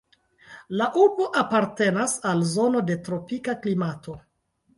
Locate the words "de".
2.89-2.97